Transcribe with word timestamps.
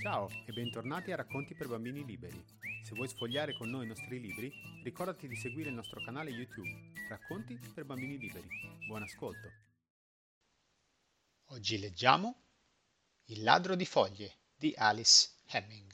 Ciao 0.00 0.28
e 0.46 0.52
bentornati 0.52 1.10
a 1.10 1.16
Racconti 1.16 1.56
per 1.56 1.66
bambini 1.66 2.04
liberi. 2.04 2.40
Se 2.84 2.94
vuoi 2.94 3.08
sfogliare 3.08 3.56
con 3.56 3.68
noi 3.68 3.84
i 3.84 3.88
nostri 3.88 4.20
libri, 4.20 4.48
ricordati 4.84 5.26
di 5.26 5.34
seguire 5.34 5.70
il 5.70 5.74
nostro 5.74 6.00
canale 6.04 6.30
YouTube 6.30 6.92
Racconti 7.08 7.58
per 7.74 7.84
bambini 7.84 8.16
liberi. 8.16 8.46
Buon 8.86 9.02
ascolto. 9.02 9.50
Oggi 11.46 11.80
leggiamo 11.80 12.42
Il 13.24 13.42
ladro 13.42 13.74
di 13.74 13.84
foglie 13.84 14.36
di 14.54 14.72
Alice 14.76 15.30
Hemming. 15.46 15.92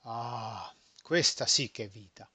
Ah, 0.00 0.74
questa 1.00 1.46
sì 1.46 1.70
che 1.70 1.84
è 1.84 1.88
vita. 1.88 2.28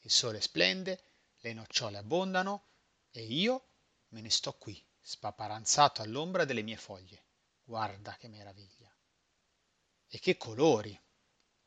Il 0.00 0.10
sole 0.10 0.40
splende, 0.40 1.04
le 1.38 1.52
nocciole 1.52 1.98
abbondano 1.98 2.64
e 3.12 3.22
io 3.22 3.68
me 4.08 4.22
ne 4.22 4.30
sto 4.30 4.54
qui, 4.54 4.84
spaparanzato 5.00 6.02
all'ombra 6.02 6.44
delle 6.44 6.62
mie 6.62 6.76
foglie. 6.76 7.22
Guarda 7.62 8.16
che 8.16 8.26
meraviglia. 8.26 8.81
E 10.14 10.18
che 10.18 10.36
colori! 10.36 10.94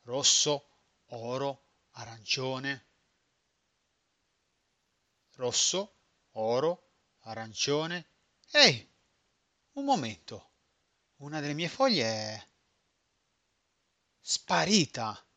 Rosso, 0.03 0.67
oro, 1.05 1.63
arancione. 1.93 2.85
Rosso, 5.31 5.95
oro, 6.33 6.91
arancione. 7.21 8.07
Ehi, 8.51 8.87
un 9.71 9.85
momento. 9.85 10.51
Una 11.15 11.39
delle 11.39 11.55
mie 11.55 11.67
foglie 11.67 12.03
è 12.05 12.47
sparita. 14.19 15.27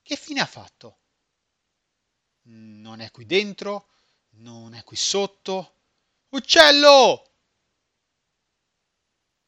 Che 0.00 0.14
fine 0.14 0.40
ha 0.40 0.46
fatto? 0.46 1.00
Non 2.42 3.00
è 3.00 3.10
qui 3.10 3.26
dentro, 3.26 3.88
non 4.36 4.74
è 4.74 4.84
qui 4.84 4.94
sotto. 4.94 5.80
Uccello! 6.28 7.32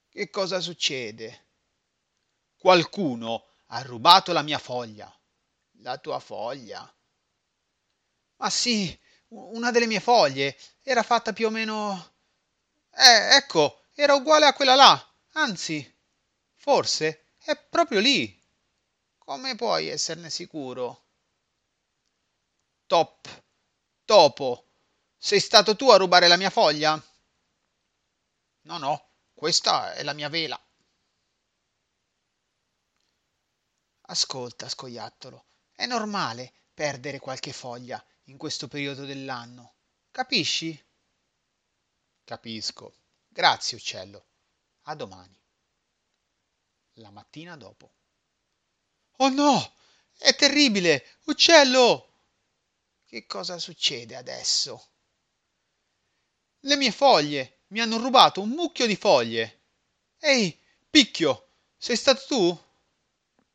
Che 0.08 0.30
cosa 0.30 0.58
succede? 0.58 1.47
Qualcuno 2.58 3.46
ha 3.66 3.82
rubato 3.82 4.32
la 4.32 4.42
mia 4.42 4.58
foglia. 4.58 5.10
La 5.80 5.96
tua 5.98 6.18
foglia? 6.18 6.92
Ma 8.36 8.50
sì, 8.50 8.98
una 9.28 9.70
delle 9.70 9.86
mie 9.86 10.00
foglie 10.00 10.58
era 10.82 11.02
fatta 11.04 11.32
più 11.32 11.46
o 11.46 11.50
meno. 11.50 12.14
Eh, 12.90 13.36
ecco, 13.36 13.84
era 13.94 14.14
uguale 14.14 14.46
a 14.46 14.54
quella 14.54 14.74
là. 14.74 15.14
Anzi, 15.34 15.96
forse 16.56 17.34
è 17.38 17.56
proprio 17.56 18.00
lì. 18.00 18.36
Come 19.18 19.54
puoi 19.54 19.88
esserne 19.88 20.28
sicuro? 20.28 21.04
Top, 22.86 23.28
topo, 24.04 24.64
sei 25.16 25.38
stato 25.38 25.76
tu 25.76 25.90
a 25.90 25.96
rubare 25.96 26.26
la 26.26 26.36
mia 26.36 26.50
foglia? 26.50 27.00
No, 28.62 28.78
no, 28.78 29.10
questa 29.34 29.94
è 29.94 30.02
la 30.02 30.12
mia 30.12 30.28
vela. 30.28 30.60
Ascolta, 34.10 34.70
scoiattolo, 34.70 35.48
è 35.74 35.84
normale 35.84 36.54
perdere 36.72 37.18
qualche 37.18 37.52
foglia 37.52 38.02
in 38.24 38.38
questo 38.38 38.66
periodo 38.66 39.04
dell'anno. 39.04 39.74
Capisci? 40.10 40.82
Capisco. 42.24 42.94
Grazie, 43.28 43.76
uccello. 43.76 44.26
A 44.84 44.94
domani. 44.94 45.38
La 46.94 47.10
mattina 47.10 47.56
dopo. 47.56 47.92
Oh 49.18 49.28
no! 49.28 49.74
È 50.16 50.34
terribile! 50.34 51.18
Uccello! 51.24 52.12
Che 53.04 53.26
cosa 53.26 53.58
succede 53.58 54.16
adesso? 54.16 54.88
Le 56.60 56.76
mie 56.76 56.92
foglie! 56.92 57.64
Mi 57.68 57.80
hanno 57.80 57.98
rubato 57.98 58.40
un 58.40 58.48
mucchio 58.50 58.86
di 58.86 58.96
foglie! 58.96 59.64
Ehi, 60.18 60.58
picchio! 60.88 61.50
Sei 61.76 61.96
stato 61.96 62.24
tu? 62.26 62.66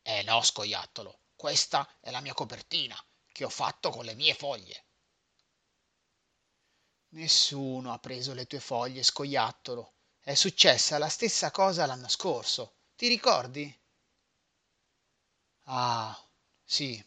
Eh 0.06 0.22
no, 0.22 0.40
scoiattolo, 0.40 1.22
questa 1.34 1.96
è 1.98 2.12
la 2.12 2.20
mia 2.20 2.32
copertina 2.32 2.96
che 3.32 3.44
ho 3.44 3.48
fatto 3.48 3.90
con 3.90 4.04
le 4.04 4.14
mie 4.14 4.32
foglie. 4.32 4.84
Nessuno 7.14 7.94
ha 7.94 7.98
preso 7.98 8.34
le 8.34 8.46
tue 8.46 8.60
foglie, 8.60 9.02
scoiattolo. 9.02 9.94
È 10.20 10.34
successa 10.34 10.98
la 10.98 11.08
stessa 11.08 11.50
cosa 11.50 11.86
l'anno 11.86 12.08
scorso. 12.08 12.74
Ti 12.94 13.08
ricordi? 13.08 13.74
Ah, 15.66 16.16
sì. 16.64 17.04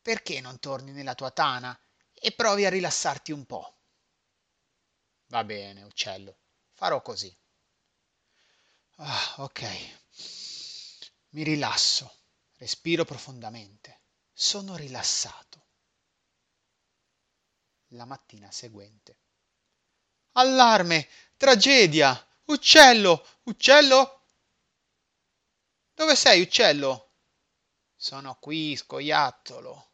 Perché 0.00 0.40
non 0.40 0.60
torni 0.60 0.92
nella 0.92 1.16
tua 1.16 1.32
tana 1.32 1.76
e 2.12 2.30
provi 2.30 2.64
a 2.64 2.70
rilassarti 2.70 3.32
un 3.32 3.44
po'? 3.44 3.78
Va 5.26 5.44
bene, 5.44 5.82
uccello, 5.82 6.34
farò 6.72 7.02
così. 7.02 7.30
Ah, 8.98 9.34
ok. 9.38 9.60
Mi 11.34 11.42
rilasso, 11.42 12.18
respiro 12.58 13.04
profondamente. 13.04 14.02
Sono 14.32 14.76
rilassato. 14.76 15.66
La 17.88 18.04
mattina 18.04 18.52
seguente. 18.52 19.18
Allarme! 20.32 21.08
Tragedia! 21.36 22.24
Uccello! 22.44 23.26
Uccello! 23.44 24.26
Dove 25.92 26.14
sei, 26.14 26.40
uccello? 26.40 27.14
Sono 27.96 28.36
qui, 28.38 28.76
scoiattolo. 28.76 29.90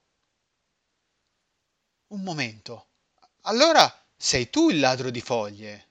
Un 2.08 2.20
momento. 2.20 2.88
Allora 3.42 3.90
sei 4.14 4.50
tu 4.50 4.68
il 4.68 4.78
ladro 4.78 5.08
di 5.08 5.22
foglie? 5.22 5.88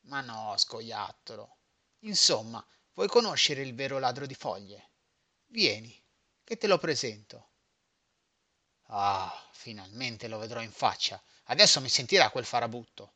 Ma 0.00 0.20
no, 0.20 0.54
scoiattolo. 0.58 1.56
Insomma, 2.00 2.62
Vuoi 2.94 3.08
conoscere 3.08 3.62
il 3.62 3.74
vero 3.74 3.98
ladro 3.98 4.24
di 4.24 4.34
foglie? 4.34 4.90
Vieni, 5.46 6.00
che 6.44 6.56
te 6.56 6.68
lo 6.68 6.78
presento. 6.78 7.50
Ah, 8.88 9.48
finalmente 9.52 10.28
lo 10.28 10.38
vedrò 10.38 10.62
in 10.62 10.70
faccia. 10.70 11.20
Adesso 11.44 11.80
mi 11.80 11.88
sentirà 11.88 12.30
quel 12.30 12.44
farabutto. 12.44 13.14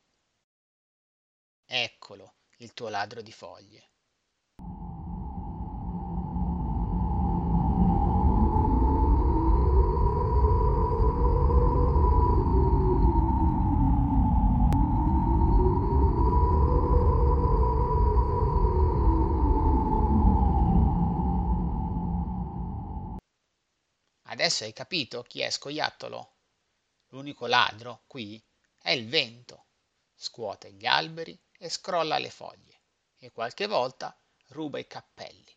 Eccolo, 1.65 2.35
il 2.57 2.73
tuo 2.73 2.89
ladro 2.89 3.21
di 3.21 3.31
foglie. 3.31 3.91
Adesso 24.39 24.63
hai 24.63 24.71
capito 24.71 25.21
chi 25.23 25.41
è 25.41 25.49
Scoiattolo? 25.49 26.35
L'unico 27.07 27.45
ladro 27.45 28.05
qui 28.07 28.41
è 28.81 28.91
il 28.91 29.05
vento. 29.05 29.65
Scuote 30.15 30.71
gli 30.71 30.85
alberi 30.85 31.37
e 31.57 31.67
scrolla 31.67 32.17
le 32.17 32.29
foglie 32.29 32.83
e 33.17 33.33
qualche 33.33 33.67
volta 33.67 34.17
ruba 34.47 34.79
i 34.79 34.87
cappelli. 34.87 35.53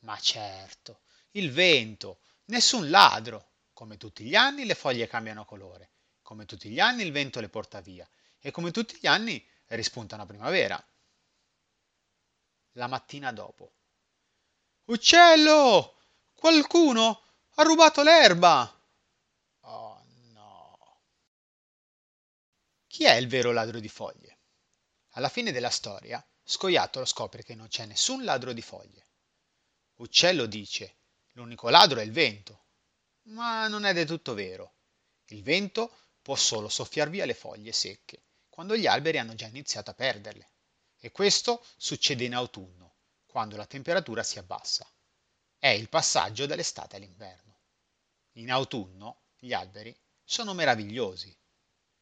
Ma 0.00 0.18
certo, 0.18 1.02
il 1.32 1.52
vento, 1.52 2.22
nessun 2.46 2.90
ladro. 2.90 3.52
Come 3.74 3.96
tutti 3.96 4.24
gli 4.24 4.34
anni 4.34 4.64
le 4.64 4.74
foglie 4.74 5.06
cambiano 5.06 5.44
colore, 5.44 5.92
come 6.22 6.46
tutti 6.46 6.68
gli 6.68 6.80
anni 6.80 7.04
il 7.04 7.12
vento 7.12 7.38
le 7.38 7.48
porta 7.48 7.80
via 7.80 8.10
e 8.40 8.50
come 8.50 8.72
tutti 8.72 8.98
gli 9.00 9.06
anni 9.06 9.48
rispuntano 9.66 10.22
a 10.22 10.26
primavera. 10.26 10.84
La 12.72 12.88
mattina 12.88 13.30
dopo. 13.30 13.72
Uccello! 14.86 15.94
Qualcuno 16.40 17.22
ha 17.56 17.62
rubato 17.64 18.02
l'erba! 18.02 18.82
Oh 19.60 20.02
no. 20.32 21.02
Chi 22.86 23.04
è 23.04 23.12
il 23.16 23.28
vero 23.28 23.52
ladro 23.52 23.78
di 23.78 23.90
foglie? 23.90 24.38
Alla 25.10 25.28
fine 25.28 25.52
della 25.52 25.68
storia, 25.68 26.26
Scoiattolo 26.42 27.04
scopre 27.04 27.42
che 27.42 27.54
non 27.54 27.68
c'è 27.68 27.84
nessun 27.84 28.24
ladro 28.24 28.54
di 28.54 28.62
foglie. 28.62 29.06
Uccello 29.96 30.46
dice: 30.46 30.96
l'unico 31.32 31.68
ladro 31.68 32.00
è 32.00 32.04
il 32.04 32.10
vento. 32.10 32.64
Ma 33.24 33.68
non 33.68 33.84
è 33.84 33.92
del 33.92 34.06
tutto 34.06 34.32
vero. 34.32 34.76
Il 35.26 35.42
vento 35.42 35.94
può 36.22 36.36
solo 36.36 36.70
soffiar 36.70 37.10
via 37.10 37.26
le 37.26 37.34
foglie 37.34 37.72
secche, 37.72 38.22
quando 38.48 38.78
gli 38.78 38.86
alberi 38.86 39.18
hanno 39.18 39.34
già 39.34 39.46
iniziato 39.46 39.90
a 39.90 39.94
perderle. 39.94 40.50
e 41.00 41.10
questo 41.12 41.62
succede 41.76 42.24
in 42.24 42.34
autunno, 42.34 42.94
quando 43.26 43.56
la 43.56 43.66
temperatura 43.66 44.22
si 44.22 44.38
abbassa. 44.38 44.90
È 45.62 45.68
il 45.68 45.90
passaggio 45.90 46.46
dall'estate 46.46 46.96
all'inverno. 46.96 47.58
In 48.36 48.50
autunno 48.50 49.24
gli 49.36 49.52
alberi 49.52 49.94
sono 50.24 50.54
meravigliosi. 50.54 51.38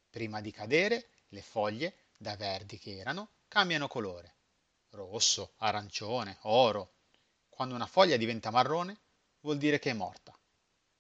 Prima 0.09 0.41
di 0.41 0.53
cadere, 0.53 1.09
le 1.31 1.43
foglie, 1.43 2.05
da 2.17 2.37
verdi 2.37 2.79
che 2.79 2.97
erano, 2.97 3.33
cambiano 3.49 3.89
colore. 3.89 4.37
Rosso, 4.91 5.55
arancione, 5.57 6.39
oro. 6.43 6.99
Quando 7.49 7.75
una 7.75 7.89
foglia 7.89 8.17
diventa 8.17 8.53
marrone, 8.53 8.97
vuol 9.41 9.59
dire 9.59 9.81
che 9.81 9.91
è 9.91 9.95
morta. 9.95 10.39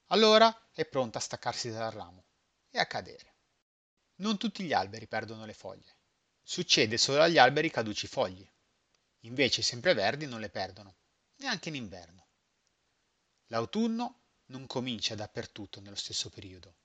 Allora 0.07 0.53
è 0.73 0.85
pronta 0.85 1.19
a 1.19 1.23
staccarsi 1.23 1.71
dal 1.71 1.93
ramo 1.93 2.25
e 2.71 2.81
a 2.81 2.87
cadere. 2.87 3.37
Non 4.17 4.37
tutti 4.37 4.65
gli 4.65 4.73
alberi 4.73 5.07
perdono 5.07 5.47
le 5.47 5.55
foglie. 5.55 5.97
Succede 6.43 6.99
solo 6.99 7.23
agli 7.23 7.39
alberi 7.39 7.71
caducifogli. 7.71 8.45
Invece 9.21 9.61
i 9.61 9.63
sempreverdi 9.63 10.27
non 10.27 10.41
le 10.41 10.51
perdono, 10.51 10.97
neanche 11.37 11.69
in 11.69 11.77
inverno. 11.77 12.28
L'autunno 13.51 14.25
non 14.47 14.67
comincia 14.67 15.15
dappertutto 15.15 15.81
nello 15.81 15.97
stesso 15.97 16.29
periodo. 16.29 16.77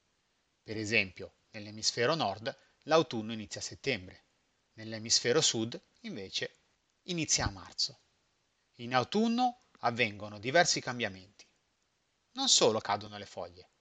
Per 0.64 0.78
esempio, 0.78 1.36
nell'emisfero 1.52 2.16
nord 2.16 2.58
l'autunno 2.84 3.34
inizia 3.34 3.60
a 3.60 3.64
settembre, 3.64 4.26
nell'emisfero 4.74 5.42
sud 5.42 5.82
invece 6.02 6.62
inizia 7.04 7.46
a 7.46 7.52
marzo. 7.52 8.00
In 8.78 8.96
autunno 8.96 9.66
avvengono 9.80 10.40
diversi 10.40 10.80
cambiamenti. 10.80 11.46
Non 12.32 12.48
solo 12.48 12.80
cadono 12.80 13.18
le 13.18 13.26
foglie, 13.26 13.72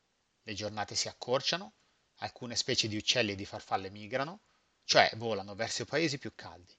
le 0.43 0.55
giornate 0.55 0.97
si 0.97 1.07
accorciano, 1.07 1.75
alcune 2.17 2.57
specie 2.57 2.89
di 2.89 2.97
uccelli 2.97 3.33
e 3.33 3.37
di 3.37 3.45
farfalle 3.45 3.91
migrano, 3.91 4.41
cioè 4.85 5.09
volano 5.15 5.55
verso 5.55 5.85
paesi 5.85 6.19
più 6.19 6.35
caldi. 6.35 6.77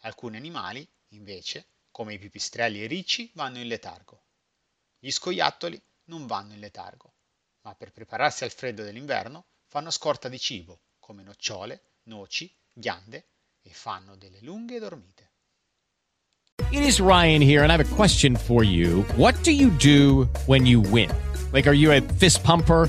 Alcuni 0.00 0.36
animali, 0.36 0.86
invece, 1.08 1.68
come 1.90 2.12
i 2.12 2.18
pipistrelli 2.18 2.80
e 2.80 2.84
i 2.84 2.88
ricci, 2.88 3.30
vanno 3.34 3.58
in 3.58 3.66
letargo. 3.66 4.26
Gli 5.00 5.10
scoiattoli 5.12 5.80
non 6.06 6.26
vanno 6.26 6.54
in 6.54 6.60
letargo, 6.60 7.14
ma 7.62 7.74
per 7.76 7.92
prepararsi 7.92 8.42
al 8.42 8.50
freddo 8.50 8.82
dell'inverno 8.82 9.46
fanno 9.68 9.90
scorta 9.90 10.28
di 10.28 10.40
cibo, 10.40 10.80
come 10.98 11.22
nocciole, 11.22 11.98
noci, 12.04 12.52
ghiande 12.72 13.28
e 13.62 13.70
fanno 13.70 14.16
delle 14.16 14.40
lunghe 14.40 14.80
dormite. 14.80 15.30
It 16.72 16.82
is 16.82 16.98
Ryan 16.98 17.40
here, 17.40 17.62
and 17.62 17.70
I 17.70 17.76
have 17.76 17.80
a 17.80 17.94
question 17.94 18.34
for 18.34 18.64
you. 18.64 19.04
What 19.16 19.40
do 19.42 19.52
you 19.52 19.70
do 19.78 20.28
when 20.46 20.66
you 20.66 20.80
win? 20.80 21.10
Like, 21.52 21.68
are 21.68 21.76
you 21.76 21.92
a 21.92 22.00
fist 22.00 22.42
pumper? 22.42 22.88